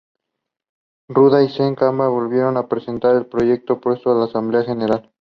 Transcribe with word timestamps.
Ruda 1.09 1.43
y 1.43 1.49
Sette 1.49 1.75
Câmara 1.77 2.09
volvieron 2.09 2.57
a 2.57 2.67
presentar 2.67 3.15
el 3.17 3.27
proyecto 3.27 3.79
propuesto 3.79 4.11
en 4.11 4.17
la 4.21 4.25
Asamblea 4.25 4.63
General. 4.63 5.07